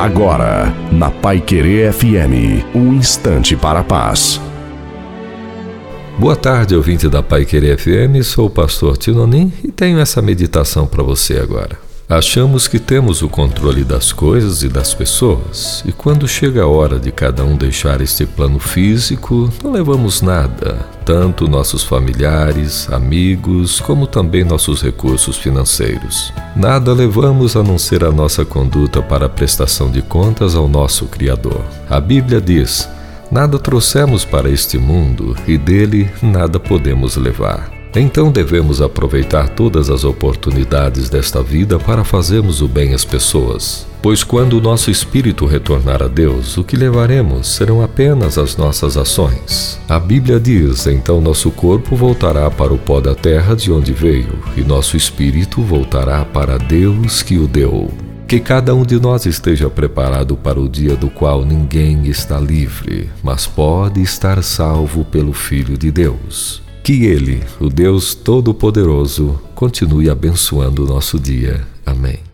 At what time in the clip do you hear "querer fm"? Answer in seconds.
1.42-2.64, 7.44-8.24